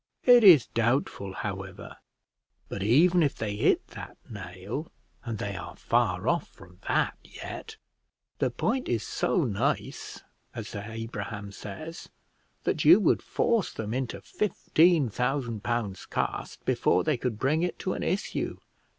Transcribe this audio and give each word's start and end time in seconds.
It 0.25 0.43
is 0.43 0.65
doubtful, 0.65 1.31
however; 1.31 1.97
but 2.69 2.81
even 2.81 3.21
if 3.21 3.35
they 3.35 3.55
hit 3.57 3.89
that 3.89 4.17
nail, 4.27 4.91
and 5.23 5.37
they 5.37 5.55
are 5.55 5.75
far 5.75 6.27
off 6.27 6.47
from 6.47 6.79
that 6.87 7.19
yet, 7.23 7.77
the 8.39 8.49
point 8.49 8.89
is 8.89 9.03
so 9.05 9.43
nice, 9.43 10.23
as 10.55 10.69
Sir 10.69 10.83
Abraham 10.87 11.51
says, 11.51 12.09
that 12.63 12.83
you 12.83 12.99
would 12.99 13.21
force 13.21 13.71
them 13.71 13.93
into 13.93 14.21
fifteen 14.21 15.07
thousand 15.11 15.61
pounds' 15.61 16.07
cost 16.07 16.65
before 16.65 17.03
they 17.03 17.15
could 17.15 17.37
bring 17.37 17.61
it 17.61 17.77
to 17.77 17.93
an 17.93 18.01
issue! 18.01 18.57